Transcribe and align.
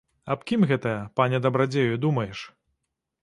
Аб 0.35 0.43
кім 0.51 0.61
гэта, 0.71 0.93
пане 1.19 1.41
дабрадзею, 1.45 1.99
думаеш? 2.05 2.39